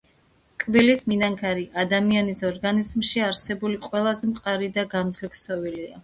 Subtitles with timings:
[0.61, 5.93] კბილის მინანქარი ადამიანის ორგანიზმში არსებული ყველაზე მყარი და გამძლე ქსოვილია.